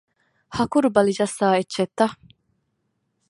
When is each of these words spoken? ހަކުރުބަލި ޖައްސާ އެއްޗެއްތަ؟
ހަކުރުބަލި 0.57 1.11
ޖައްސާ 1.17 1.47
އެއްޗެއްތަ؟ 1.57 2.05